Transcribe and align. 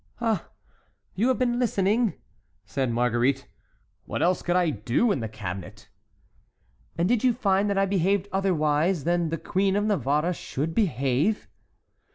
"Ah! 0.19 0.47
you 1.13 1.27
have 1.27 1.37
been 1.37 1.59
listening?" 1.59 2.15
said 2.65 2.91
Marguerite. 2.91 3.47
"What 4.05 4.23
else 4.23 4.41
could 4.41 4.55
I 4.55 4.71
do 4.71 5.11
in 5.11 5.19
the 5.19 5.29
cabinet?" 5.29 5.89
"And 6.97 7.07
did 7.07 7.23
you 7.23 7.33
find 7.33 7.69
that 7.69 7.77
I 7.77 7.85
behaved 7.85 8.27
otherwise 8.31 9.03
than 9.03 9.29
the 9.29 9.37
Queen 9.37 9.75
of 9.75 9.85
Navarre 9.85 10.33
should 10.33 10.73
behave?" 10.73 11.47